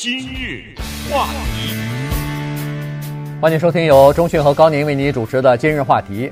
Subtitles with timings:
[0.00, 0.62] 今日
[1.10, 1.74] 话题，
[3.40, 6.30] 欢迎收听由中讯和高宁为您主持的今日话题。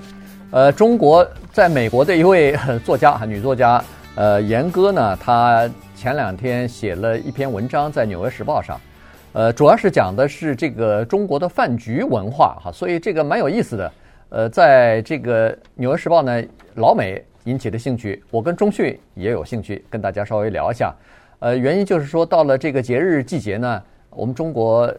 [0.52, 3.82] 呃，中国在美国的一位作家，女作家，
[4.14, 8.80] 呃，严歌呢，她前两天写了一篇文章在《纽约时报》上，
[9.32, 13.93] 呃，主要是讲的是这个中国的饭局文化哈，所以这个蛮有意思的。
[14.29, 16.41] 呃，在这个《纽约时报》呢，
[16.77, 20.95] 老美引起的兴趣，我跟中讯也有兴趣，跟大家稍微聊一下。
[21.39, 24.91] 呃，原因就是说，到了这个节日季节呢，我们中国、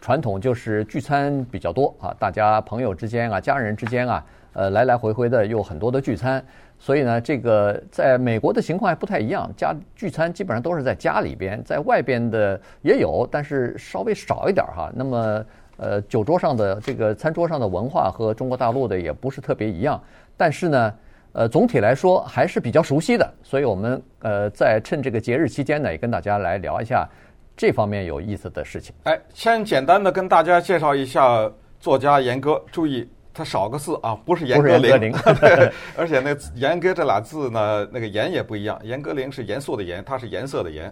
[0.00, 4.24] 传统就是聚餐比较多啊，大家朋友之间啊、家人之间啊，
[4.54, 6.44] 呃，来来回回的有很多的聚餐。
[6.76, 14.90] 所以呢，这个在美国的情况还不太一样，家聚餐基本上都是在家里边，在外边的也有，但是稍微少一点哈。
[14.92, 15.44] 那么，
[15.76, 20.02] 呃，酒桌上的这个餐桌上的文化和中国大陆的也不是特别一样，
[20.36, 20.92] 但是呢。
[21.36, 27.06] 呃，总体来说还是比较熟悉的，所以我们呃在趁这个节日期间呢，也跟大家来聊一下
[27.54, 28.94] 这方面有意思的事情。
[29.02, 31.46] 哎，先简单的跟大家介绍一下
[31.78, 40.90] 作家严歌，注意他少个字啊，不是严歌苓， 对，而且那严歌这俩字呢，那个严也不一样，严歌苓是严肃的严，它是颜色的颜。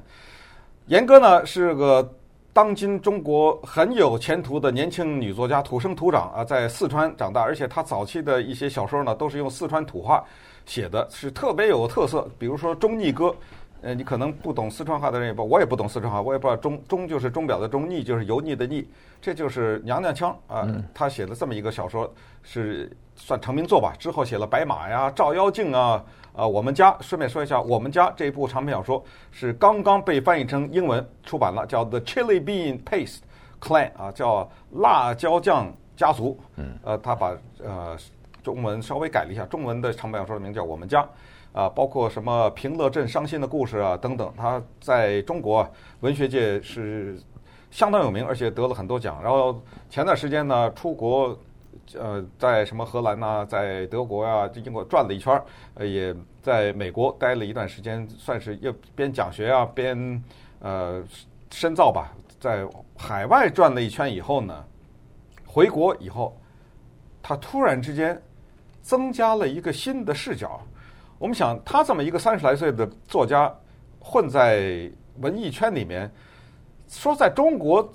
[0.88, 2.06] 严歌呢是个。
[2.54, 10.24] 当今中国很有前途的年轻女作家，土生土长啊，在四川长大，而且她早期的一些小说呢，都是用四川土话
[10.64, 12.28] 写的，是特别有特色。
[12.38, 13.24] 比如说《钟逆歌》，
[13.84, 18.88] 呃，你可能不懂四川话的人也不，我也不懂四川话，我也不知道钟钟就是钟表的钟，逆就是油腻的腻，
[19.20, 20.66] 这就是娘娘腔啊。
[20.94, 22.10] 他写了这么一个小说，
[22.42, 23.92] 是算成名作吧。
[23.98, 26.02] 之后写了《白马》呀，《照妖镜》啊。
[26.34, 33.18] 啊，我们家顺便说一下，我们家这部长篇小说是刚刚被翻译成英文出版了，叫《The Chili Bean Paste
[33.60, 36.36] Clan》啊，叫辣椒酱家族。
[36.56, 37.96] 嗯，呃，他把呃
[38.42, 41.02] 中文稍微改了一下，中文的长篇小说的名叫《我们家》，
[41.54, 45.66] 啊，包括什么平乐镇伤心的故事啊等等，他在中国
[46.00, 47.18] 文学界是
[47.70, 49.18] 相当有名，而且得了很多奖。
[49.22, 51.34] 然后前段时间呢，出国。
[51.98, 55.42] 呃，在什么荷兰呐、在德国呀、啊，英国转了一圈，
[55.74, 60.24] 呃，也在美国待了一段时间，算是又边讲学啊，边
[60.60, 61.04] 呃
[61.50, 62.14] 深造吧。
[62.40, 62.66] 在
[62.96, 64.64] 海外转了一圈以后呢，
[65.44, 66.34] 回国以后，
[67.20, 68.18] 他突然之间
[68.80, 70.62] 增加了一个新的视角。
[71.24, 73.50] 我们想，他这么一个三十来岁的作家，
[73.98, 74.90] 混在
[75.20, 76.10] 文艺圈里面，
[76.86, 77.90] 说在中国。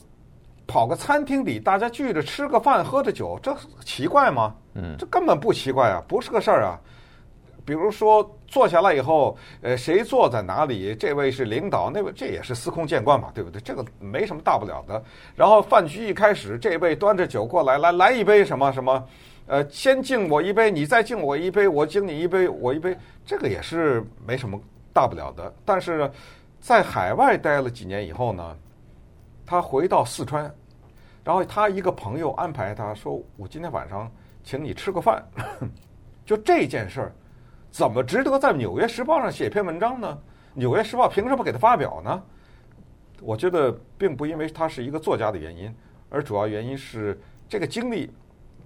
[0.65, 4.55] 跑个餐厅里，大家聚着吃个饭，喝着酒，这奇怪吗？
[4.75, 6.79] 嗯，这根本不奇怪啊，不是个事儿啊。
[7.65, 10.93] 比如说坐下来以后，呃，谁坐在哪里？
[10.93, 13.59] 这位是领导，那位这也是司空见惯嘛，对不对？
[13.61, 15.03] 这个没什么大不了的。
[15.35, 19.03] 然后饭局一开始，这位端着酒过来，来来一杯什么什么，
[19.49, 22.95] 呃，先敬我一杯，你再敬我一杯，我敬你一杯，我一杯，
[23.25, 24.61] 这个也是没什么
[24.93, 25.51] 大不了的。
[25.65, 26.09] 但是
[26.59, 28.57] 在海外待了几年以后呢，
[29.47, 30.53] 他回到四川。
[31.23, 34.09] 然后他一个朋友安排他说：“我今天晚上
[34.43, 35.23] 请你吃个饭。
[36.23, 37.11] ”就这件事儿，
[37.71, 40.17] 怎么值得在《纽约时报》上写篇文章呢？
[40.53, 42.23] 《纽约时报》凭什么给他发表呢？
[43.19, 45.75] 我觉得并不因为他是一个作家的原因，
[46.07, 48.11] 而主要原因是这个经历，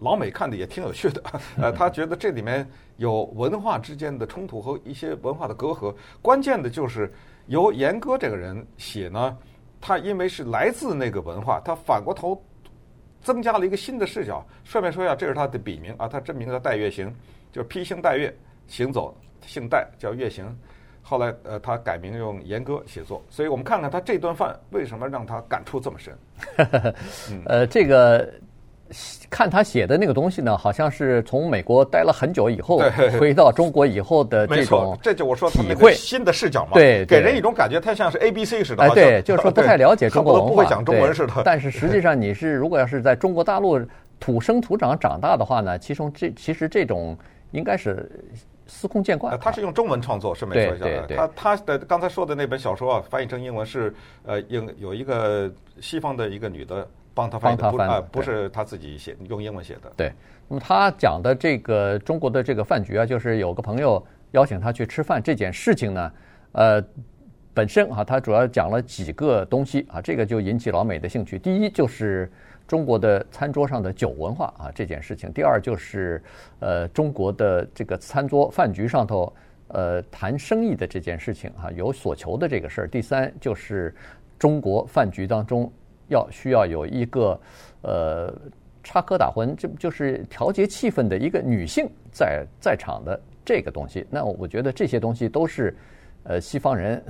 [0.03, 1.23] 老美看的也挺有趣的。
[1.57, 5.95] 呃，他觉得这里面有文化之间的冲突和一些文化的隔阂。
[6.21, 7.11] 关键的就是
[7.47, 9.37] 由严歌这个人写呢，
[9.79, 12.39] 他因为是来自那个文化，他反过头。
[13.23, 14.45] 增加了一个新的视角。
[14.65, 17.09] 顺便说一下，这是他的笔名啊，他真名叫戴月行，
[17.53, 18.37] 就是披星戴月
[18.67, 19.15] 行走，
[19.45, 20.45] 姓戴叫月行。
[21.01, 23.23] 后来呃，他改名用严歌写作。
[23.29, 26.13] 所以我们看看他这顿饭为什么让他感触这么深。
[27.31, 28.29] 嗯、 呃，这个。
[29.29, 32.81] 看他写的那个东西呢，好像是从美国待了很久以后
[33.19, 41.33] 回到中国以后的这种，这就我说体会新的视角嘛，对，给人一种感觉，他像是 A B C 似的，哎，对，就是说不太了解中国文化，不会讲中文似的。
[41.43, 43.79] 但是实际上，你是如果要是在中国大陆
[44.19, 47.17] 土生土长长大的话呢，其中这其实这种
[47.51, 48.09] 应该是
[48.67, 49.37] 司空见惯。
[49.39, 51.07] 他是用中文创作，是没错的。
[51.07, 53.93] 他他的刚才说的那本小说啊，翻译成英文是
[54.25, 55.51] 呃，英有一个
[55.81, 56.87] 西方的一个女的。
[57.13, 59.91] 帮他翻的，啊，不是他自己写，用英文写的。
[59.95, 60.11] 对，
[60.47, 66.11] 那么他讲的这个中国的这个饭局啊，就是有个朋友邀请他去吃饭这件事情呢，
[66.53, 66.83] 呃，
[67.53, 71.37] 本身啊，他主要讲了几个东西啊，这个就引起老美的兴趣。
[71.37, 72.31] 第一就是
[72.67, 76.23] 中国的餐桌上的酒文化啊这件事情，第二就是
[76.61, 79.31] 呃中国的这个餐桌饭局上头
[79.67, 82.87] 呃谈生意的这件事情啊，有所求的这个事儿。
[82.87, 83.93] 第三就是
[84.39, 85.71] 中国饭局当中。
[86.07, 87.39] 要需要有一个
[87.81, 88.33] 呃
[88.83, 94.05] 插科打诨，这就是调节气氛的一个女性在在场的这个东西。
[94.09, 95.75] 那我觉得这些东西都是
[96.23, 97.01] 呃西方人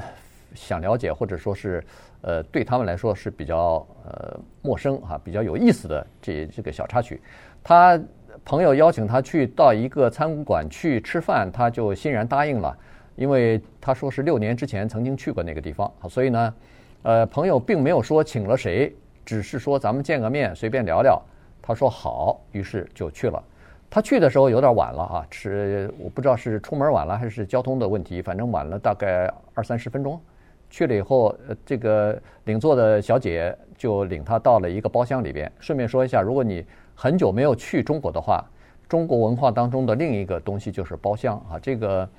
[0.54, 1.84] 想了解或者说是
[2.22, 7.22] 呃，对他们来说是比较呃陌生哈，比较有意思的这这个小插曲。
[7.62, 8.00] 他
[8.46, 12.78] 朋友邀请他去到一个餐馆去吃饭，他就欣然答应了，
[13.16, 16.54] 因为他说是六年之前曾经去过那个地方，所以呢，
[17.04, 18.96] 呃，朋友并没有说请了谁，
[19.26, 21.22] 只是说咱们见个面，随便聊聊。
[21.62, 23.44] 他说好，于是就去了。
[23.90, 30.20] 他去的时候有点晚了啊，是我不知道是出门晚了还是交通的问题，反正晚了大概二三十分钟。
[30.70, 35.52] 去了以后，呃，这个领座的小姐就领他到了一个包厢里边。
[35.60, 36.66] 顺便说一下，如果你
[36.96, 38.44] 很久没有去中国的话，
[38.88, 41.60] 中国文化当中的另一个东西就是包厢啊。
[41.62, 42.10] 这个，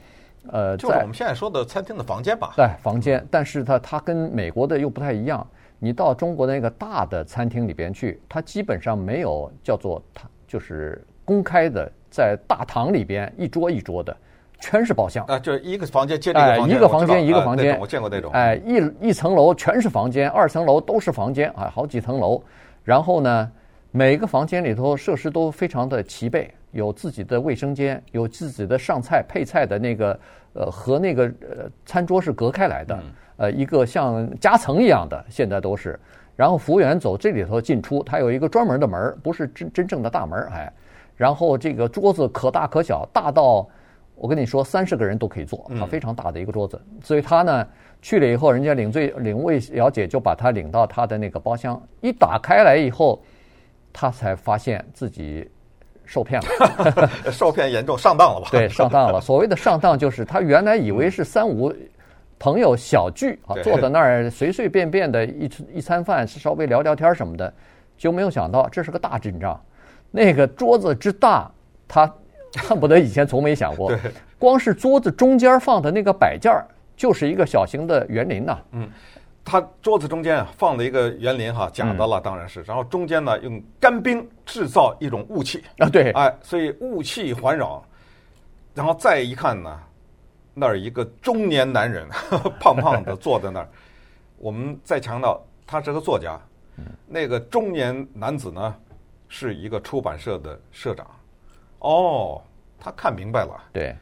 [0.50, 2.52] 呃，就是我们现在说的餐厅的房间吧？
[2.56, 3.26] 对，房间。
[3.30, 5.46] 但是它它跟美国的又不太一样。
[5.78, 14.16] 你到中国的那个大的餐厅里边去，它基本上没有叫做它就是公开的，在大堂里边一桌一桌的。
[14.60, 18.32] 全是包厢啊，就是一个房间接着一个房间，一个房间一个房间，我见过那种。
[18.32, 22.42] 哎，一一层楼全是房间，二层楼都是房间啊，好几层楼。
[22.82, 23.52] 然后呢，
[23.90, 30.20] 每个房间里头设施都非常的齐备，有自己的卫生间，有自己的上菜配菜的那个
[30.52, 33.02] 呃和那个呃餐桌是隔开来的，
[33.38, 35.98] 呃一个像夹层一样的，现在都是。
[36.36, 40.70] 然后服务员走这里头进出，他有一个专门的门，不是真真正的大门哎。
[41.16, 43.66] 然后这个桌子可大可小，大到。
[44.16, 46.80] 我跟你说，三十个人都可以坐啊，非常大的一个桌子。
[47.02, 47.66] 所以他呢
[48.00, 53.20] 去了以后，人家领队领位小姐就把他领到他的那个包厢，一打开来以后，
[53.92, 55.50] 他才发现自己
[56.04, 58.48] 受骗了， 受骗严重，上当了吧？
[58.50, 59.20] 对，上当了。
[59.22, 61.74] 所谓的上当，就是他原来以为是三五
[62.38, 67.52] 朋友小聚啊，坐在那儿随随便便的一一餐饭，稍微聊聊天什么的，
[67.96, 69.60] 就没有想到这是个大阵仗。
[70.10, 71.50] 那个桌子之大，
[71.86, 72.12] 他。
[72.56, 73.90] 恨不得以前从没想过，
[74.38, 76.64] 光是桌子中间放的那个摆件儿，
[76.96, 78.56] 就是一个小型的园林呐。
[78.70, 78.88] 嗯，
[79.44, 82.62] 他桌子中间啊放了一个园林哈，假的了当然是。
[82.62, 87.84] 然后中间呢用干冰制造一种雾气啊，对，哎，所以雾气环绕。
[88.74, 89.78] 然后再一看呢，
[90.54, 92.08] 那儿一个中年男人，
[92.58, 93.68] 胖胖的坐在那儿。
[94.38, 96.40] 我们再强调，他是个作家。
[97.06, 98.74] 那个中年男子呢，
[99.28, 101.06] 是一个出版社的社长。
[101.78, 102.42] 哦，
[102.80, 103.94] 他看明白了，对，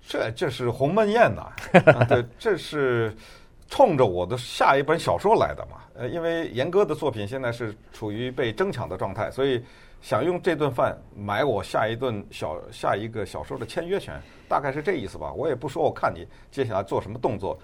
[0.00, 1.52] 这这是鸿门宴呐、
[1.92, 3.12] 啊，对，这是
[3.70, 5.78] 冲着我的下一本小说来的嘛。
[5.94, 9.64] 呃，因为严哥的作品现在是处于被争抢的状态，所以
[10.02, 15.32] 想用这顿饭买我下一顿小下一个小说的签约权，大概是这意思吧。
[15.32, 17.58] 我也不说，我看你接下来做什么动作，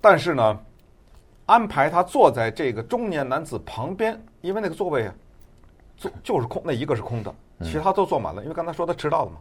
[0.00, 0.60] 但是呢，
[1.46, 5.14] 安排他坐在这个中年男子旁边，因为那个座位啊，
[5.96, 7.34] 就就是空，那一个是空的。
[7.62, 9.36] 其他都坐满了，因为刚才说他迟到了嘛，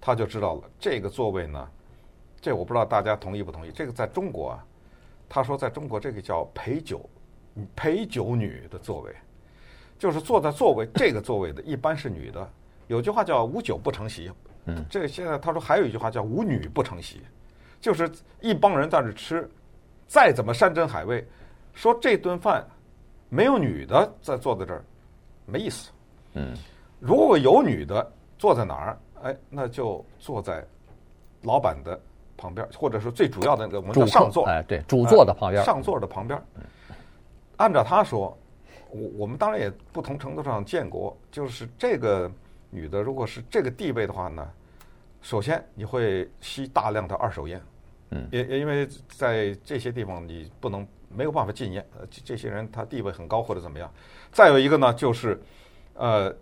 [0.00, 1.68] 他就知道了这个座位呢，
[2.40, 3.70] 这我不知道大家同意不同意。
[3.72, 4.64] 这个在中国啊，
[5.34, 7.08] 他说在中国这个叫陪酒
[7.74, 9.10] 陪酒女的座位，
[9.98, 12.46] 就是坐在座位这个座位的一般是女的。
[12.88, 14.30] 有句话叫无酒不成席，
[14.66, 17.22] 嗯，这个现在他说还有一句话叫无女不成席，
[17.80, 18.12] 就是
[18.42, 19.48] 一帮人在这吃，
[20.06, 21.26] 再怎么山珍海味，
[21.72, 22.62] 说这顿饭
[23.30, 24.84] 没有女的在坐在这儿，
[25.46, 25.90] 没意思，
[26.34, 26.54] 嗯。
[27.00, 30.62] 如果有女的坐在哪儿，哎，那就坐在
[31.40, 31.98] 老板的
[32.42, 36.42] 旁边，或者是最主要的那个我们叫上座，哎，对，主座的旁边，上座的旁边。
[37.56, 38.36] 按照他说，
[38.90, 42.28] 我我们当然也不同程度上见过，就是这个
[42.70, 44.44] 女的，如果是这个地位的话呢，
[45.20, 47.62] 首先你会吸大量的二手烟，
[48.10, 53.88] 嗯，也也因为在这些地方你不能没有办法禁烟，呃，这些人他地位很高或者怎么样。
[54.32, 55.40] 再有一个呢，就是
[55.94, 56.34] 呃。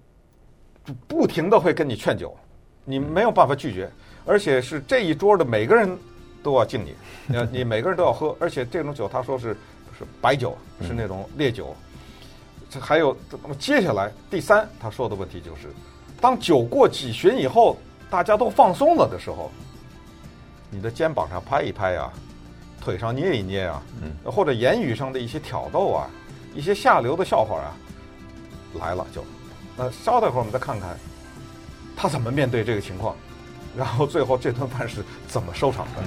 [1.07, 2.35] 不停的会跟你劝酒，
[2.85, 3.91] 你没有办法拒绝，
[4.25, 5.99] 而且是这一桌的每个人
[6.43, 6.95] 都要敬你，
[7.35, 9.57] 呃， 你每个人都要喝，而且这种酒他说是
[9.99, 11.75] 是白酒，是那种烈酒。
[12.69, 15.69] 这还有那么接下来第三他说的问题就是，
[16.21, 17.77] 当酒过几巡以后，
[18.09, 19.51] 大家都放松了的时候，
[20.71, 22.13] 你的肩膀上拍一拍啊，
[22.81, 23.83] 腿上捏一捏啊，
[24.25, 26.09] 或者言语上的一些挑逗啊，
[26.55, 27.77] 一些下流的笑话啊，
[28.79, 29.25] 来了就。
[29.77, 30.97] 那稍等会儿，我们再看看
[32.03, 33.15] 他怎么面对这个情况，
[33.77, 36.03] 然后最后这顿饭是怎么收场的。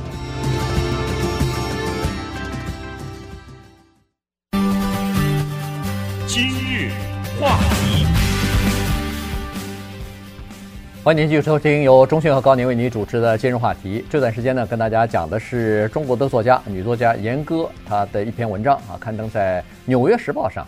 [6.25, 6.89] 今日
[7.39, 8.07] 话题，
[11.03, 13.99] 欢迎您继续收听由中讯和高宁为您主持的《今日话题》。
[14.09, 20.65] 这段时间呢，跟大家讲的是中国的作家、女作家严歌她的一篇文章啊，刊登在《纽约时报》上。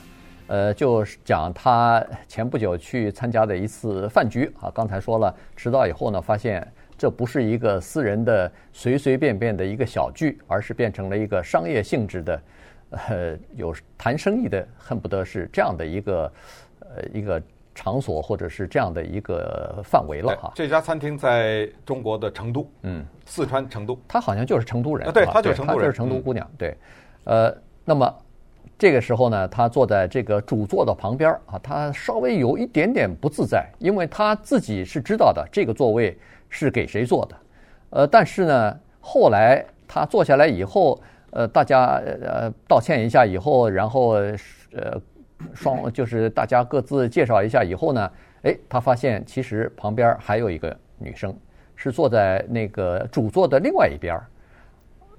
[0.47, 4.71] 呃，就是讲他前不久去参加的一次饭局啊。
[4.73, 6.65] 刚才说了，迟到以后呢，发现
[6.97, 12.41] 这不是一个私人的随随便便的一个小聚，而是变成了一个商业性质的，
[12.91, 16.31] 呃 有谈生意的，恨不得是这样的一个
[16.79, 17.41] 呃一个
[17.73, 20.51] 场所或者是这样的一个范围了哈。
[20.53, 26.77] 这家餐厅在中国的成都，嗯，四川成都，他好像就是成都人，啊、对，他就是成都人，他就是成都姑娘，嗯、对，
[27.23, 28.15] 呃，那么。
[28.77, 36.17] 这个时候呢，他坐在这个主座的旁边啊，他稍微有一点点不自在，因为他自己是知道的这个座位
[36.49, 37.35] 是给谁坐的，
[37.91, 44.15] 呃，但是呢，后来他坐下来以后，呃，大家呃道歉一下以后，然后
[44.73, 45.01] 呃
[45.53, 51.33] 双就是大家各自介绍一下以后呢，哎，他发现其实旁边还有一个女生
[51.75, 54.27] 是坐在那个主座的另外一边儿。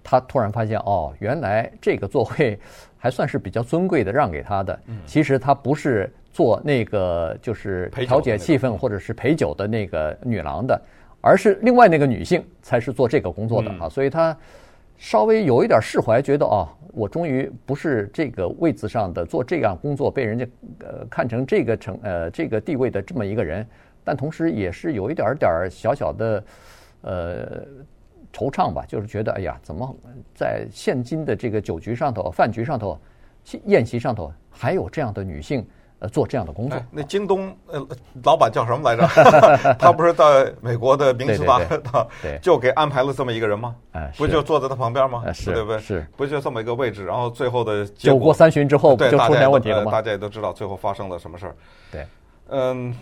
[0.09, 2.57] 他突然发现，哦，原来这个座位
[2.97, 4.79] 还算是比较尊贵的，让给他的。
[5.05, 10.81] 其实他不是做那个就是调解气氛或者是陪酒的那个女郎的，
[11.21, 13.89] 而是另外那个女性才是做这个工作的啊。
[13.89, 14.37] 所以他
[14.97, 20.47] 稍微有一点释怀，觉得哦，我终于不是这个位子上的做这样工作被人家
[20.85, 23.67] 呃看成这个成呃这个地位的这么一个人，
[24.05, 26.45] 但同时也是有一点点小小的
[27.01, 27.67] 呃。
[28.33, 29.97] 惆怅吧，就是觉得哎呀，怎么
[30.35, 32.99] 在现今的这个酒局上头、饭局上头、
[33.65, 35.67] 宴席上头，还有这样的女性
[35.99, 36.79] 呃做这样的工作？
[36.91, 37.87] 那京东呃
[38.23, 39.07] 老板叫什么来着？
[39.79, 41.59] 他不是在美国的明斯巴，
[42.21, 43.75] 对， 就给安排了这么一个人吗？
[43.93, 45.25] 哎，不就坐在他旁边吗？
[45.33, 45.79] 是，对不对？
[45.79, 47.05] 是，不就这么一个位置？
[47.05, 49.91] 然后最后的酒过三巡之后，就出现问题了吗？
[49.91, 51.57] 大家也都知道最后发生了什么事儿。
[51.91, 52.07] 对，
[52.49, 52.95] 嗯，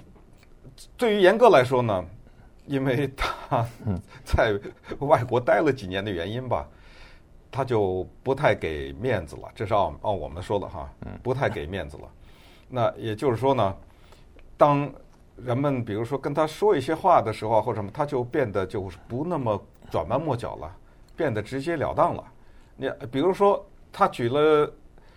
[0.96, 2.04] 对于严格来说呢？
[2.66, 3.66] 因为他
[4.24, 4.58] 在
[5.00, 6.66] 外国待了几年的原因吧，
[7.50, 9.48] 他就不太给面子了。
[9.54, 10.88] 这是按按我们说的哈，
[11.22, 12.08] 不太给面子了。
[12.68, 13.76] 那也就是说呢，
[14.56, 14.90] 当
[15.36, 20.74] 人们比如说跟他说一些话的时候或者什么，他就变得就是不那么转弯抹角了，
[21.16, 22.24] 变得直截了当了。
[22.76, 24.72] 你比如说，他举了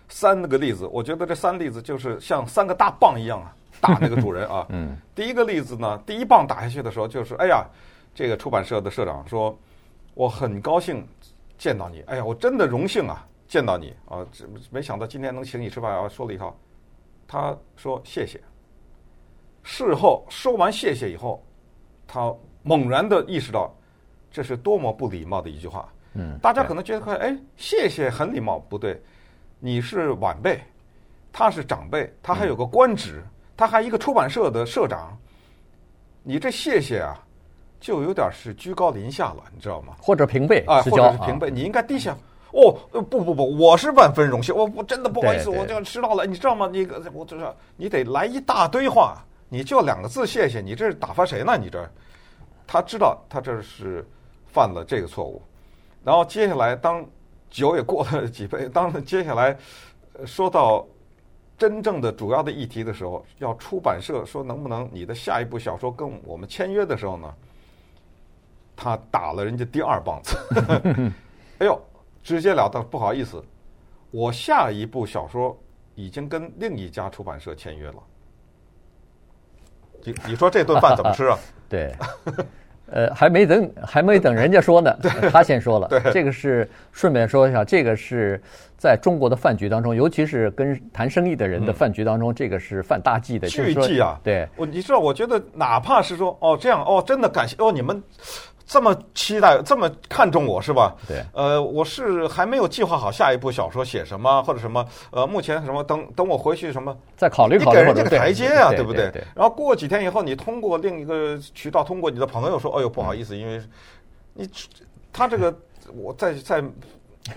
[0.08, 3.54] 三个例子，我觉得这三例子就是像三个大棒一样啊。
[3.80, 7.66] 打那个主人啊， 嗯，第一个例子呢，第一棒打下去的时候，就是哎呀，
[8.14, 9.56] 这个出版社的社长说，
[10.14, 11.06] 我很高兴
[11.56, 16.56] 见到你，哎呀，我真的荣幸啊，见到你啊，这没想到今天能请你吃饭啊，说了一套，
[17.26, 18.40] 他说谢谢。
[19.62, 21.44] 事后说完谢谢以后，
[22.06, 23.70] 他猛然的意识到，
[24.30, 25.88] 这是多么不礼貌的一句话。
[26.14, 29.00] 嗯，大家可能觉得快，哎，谢谢很礼貌，不对，
[29.60, 30.58] 你是晚辈，
[31.30, 33.22] 他是长辈，他还有个官职。
[33.22, 35.18] 嗯他还一个出版社的社长，
[36.22, 37.18] 你这谢谢啊，
[37.80, 39.96] 就有点是居高临下了，你知道吗？
[40.00, 42.16] 或者平辈啊，或者是平辈，你应该低下。
[42.52, 42.72] 哦，
[43.10, 46.68] 不不不，我是万分荣幸，我我真的不好意思，我就迟到了，你知道吗？
[46.72, 51.58] 你我就是你得来一大堆话，你就两个字谢谢，你这是打发谁呢？
[51.60, 51.84] 你这，
[52.64, 54.06] 他知道他这是
[54.46, 55.42] 犯了这个错误，
[56.04, 57.04] 然后接下来当
[57.50, 59.56] 酒也过了几杯，当接下来
[60.24, 60.86] 说到。
[61.58, 67.34] 真正的主要的议题的时候，要出版社说能不能你的下一部小说跟我们签约的时候呢，
[68.76, 70.36] 他打了人家第二棒子，
[71.58, 71.78] 哎呦，
[72.22, 73.44] 直截了当，不好意思，
[74.12, 75.58] 我下一部小说
[75.96, 78.02] 已经跟另一家出版社签约了。
[80.04, 81.38] 你你说这顿饭怎么吃啊？
[81.68, 81.92] 对。
[82.90, 84.96] 呃，还没等还没等人家说呢，
[85.30, 85.88] 他先说了。
[86.12, 88.40] 这个是顺便说一下，这个是
[88.76, 93.48] 在中国的饭局当中，尤其是跟谈生意的人的饭局当中，这个是犯大忌的。
[93.48, 94.18] 巨忌啊！
[94.22, 98.02] 对，我你知道，我觉得哪怕是说哦这样哦，真的感谢哦你们。
[98.68, 100.94] 这么期待，这么看重我是吧？
[101.08, 101.24] 对。
[101.32, 104.86] 呃，我是还没有计划好下一部小说写什么或者什么。
[105.10, 107.78] 呃，目前什么等等我回去什么再考虑考虑。
[107.78, 109.10] 你给人家个台阶啊，对不对？
[109.34, 113.58] 然后过几天以后，你通过另一个渠道，通过你的朋友说：“哎呦，不好意思，因为
[114.34, 114.46] 你
[115.10, 115.56] 他这个
[115.96, 116.62] 我在在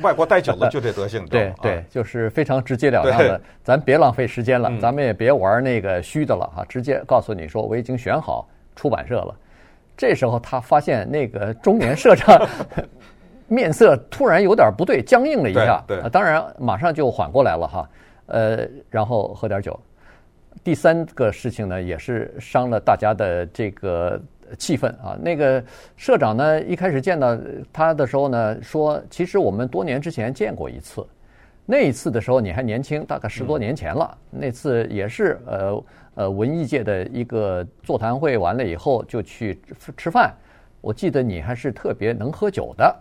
[0.02, 1.26] 外国待久了，就这德行。
[1.32, 3.42] ”对对，就是非常直截了当的。
[3.64, 8.46] 咱别浪费时间了，咱们也别玩那个虚的了哈，直接告诉你说我已经选好
[8.76, 9.34] 出版社了。
[10.02, 12.44] 这时候他发现那个中年社长
[13.48, 15.80] 面色突然有点不对，僵硬了一下。
[15.88, 17.90] 对，当然马上就缓过来了哈。
[18.26, 19.80] 呃，然后喝点酒。
[20.64, 24.20] 第三个事情呢，也是伤了大家的这个
[24.58, 25.16] 气氛啊。
[25.22, 25.64] 那个
[25.96, 27.38] 社长呢，一开始见到
[27.72, 31.06] 他的时候呢，说其实我们多年之前见过一次。
[31.64, 34.18] 那一次的时候你还年轻，大概十多年前了。
[34.32, 35.84] 那次也是呃。
[36.16, 39.62] 呃，文艺界的一个座谈会完了以后，就去
[39.96, 40.34] 吃饭。
[40.82, 42.96] 我记得你还是特别能喝酒的。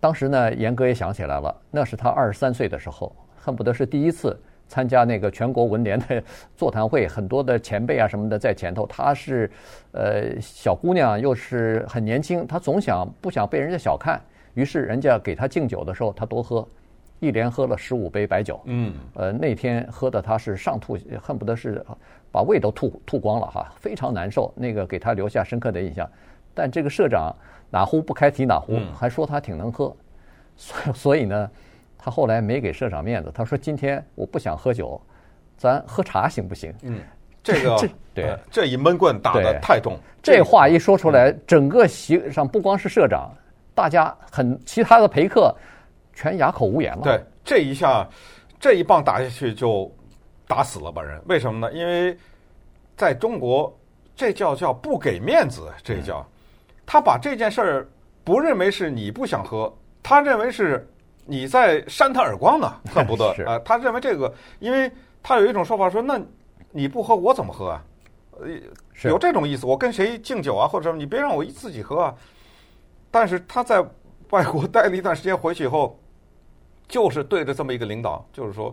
[0.00, 6.22] 当时呢，严哥也想起来了，那是他二十三岁的时候，恨不得是第一次参加那个全国文联的
[6.56, 8.86] 座谈会，很多的前辈啊什么的在前头。
[8.86, 9.50] 他是
[9.92, 14.18] 呃小姑娘，又是很年轻，他总想不想被人家小看，
[14.54, 16.66] 于是人家给他敬酒的时候，他多喝。
[17.18, 18.58] 一连喝了十五杯白酒。
[18.64, 21.84] 嗯，呃，那天喝的他是上吐，恨不得是
[22.32, 24.52] 把胃都吐吐光了哈，非常难受。
[24.56, 26.08] 那个给他留下深刻的印象。
[26.54, 27.34] 但这个社长
[27.70, 29.94] 哪壶不开提哪壶，还说他挺能喝，
[30.56, 31.50] 所 所以呢，
[31.98, 35.00] 他后来没给社长面子，他说今天我不想喝酒，
[35.56, 36.74] 咱喝茶行不行？
[36.82, 37.00] 嗯。
[37.42, 43.32] 这个这对、呃、这一闷棍打得太重，这话一说出来，整个席上不光是社长，
[43.74, 45.50] 大家很其他的陪客
[46.12, 47.02] 全哑口无言了。
[47.02, 48.06] 对，这一下
[48.58, 49.90] 这一棒打下去就
[50.50, 51.22] 打死了吧人。
[51.26, 51.72] 为什么呢？
[51.72, 52.18] 因为
[52.96, 53.72] 在中国
[54.16, 56.26] 这叫叫不给面子，这叫
[56.84, 57.88] 他把这件事儿
[58.24, 60.84] 不认为是你不想喝，他认为是
[61.24, 64.90] 你在扇他耳光呢， 恨不得啊、呃，他认为这个，因为
[65.22, 66.20] 他有一种说法说那。
[66.72, 67.84] 你不喝我怎么喝啊？
[68.38, 68.46] 呃，
[69.02, 72.14] 有这种意思，我跟谁敬酒啊，或者什么，你别让我自己喝啊。
[73.10, 73.84] 但是他在
[74.28, 75.98] 外国待了一段时间，回去以后，
[76.86, 78.72] 就是对着这么一个领导，就是说，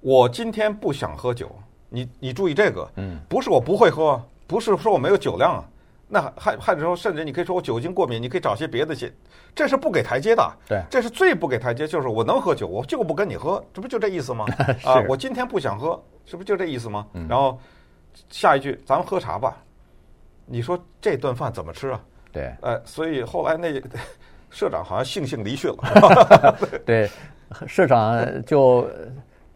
[0.00, 1.50] 我今天不想喝酒，
[1.88, 5.64] 你你注意这个，嗯，不是我不会喝，不是说我没有酒量啊，
[6.08, 9.12] 那还还是说，甚至你可以说我酒精过敏，你可以找些别的些，
[9.54, 14.46] 这是不给台阶的，对，这是最不给台阶，就是我能喝酒，我就不跟你喝，这不就这意思吗？
[14.84, 16.02] 啊，我今天不想喝。
[16.26, 17.08] 这不就这意思吗？
[17.28, 17.58] 然后
[18.28, 19.56] 下一句，咱们喝茶吧。
[20.46, 22.00] 你说这顿饭怎么吃啊？
[22.30, 23.82] 对，呃，所以后来那
[24.48, 25.76] 社长好像悻悻离去了。
[26.86, 27.10] 对，
[27.66, 28.88] 社长就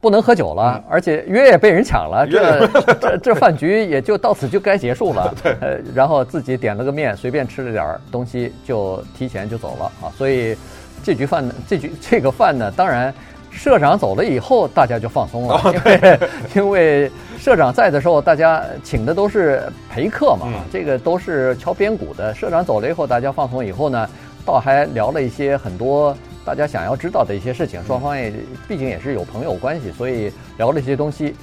[0.05, 2.67] 不能喝酒了，而且约也被人抢了，这
[3.01, 5.35] 这这饭局也就到此就该结束了。
[5.43, 7.83] 对，呃，然后自己点了个面，随便吃了点
[8.13, 10.13] 东西，就提前就走了啊。
[10.15, 10.55] 所以
[11.03, 13.15] 这局饭，这局这个饭呢，当然。
[13.57, 16.19] 社长走了以后，大家就放松了，因为
[16.57, 22.35] 因为社长在的时候，大家请的都是陪客嘛，这个都是敲边鼓的。
[22.35, 24.11] 社长走了以后，大家放松以后呢，
[24.45, 27.83] 倒还聊了一些很多大家想要知道的一些事情。
[27.85, 28.33] 双方也
[28.69, 31.35] 毕竟也是有朋友关系，所以聊了一些东西。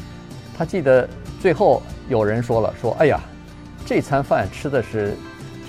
[0.58, 1.08] 他记得
[1.42, 3.20] 最后有人说了，说哎呀，
[3.86, 5.16] 这餐饭吃的是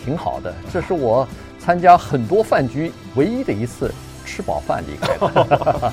[0.05, 1.27] 挺好的， 这是我
[1.59, 3.93] 参加很多饭局唯一的一次
[4.25, 5.93] 吃饱饭离开的。